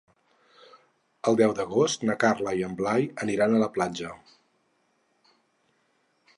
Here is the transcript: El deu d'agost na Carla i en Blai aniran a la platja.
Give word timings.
El 1.31 1.37
deu 1.41 1.53
d'agost 1.59 2.07
na 2.11 2.15
Carla 2.25 2.55
i 2.61 2.65
en 2.69 2.73
Blai 2.81 3.07
aniran 3.27 3.55
a 3.59 3.63
la 3.67 3.71
platja. 3.79 4.13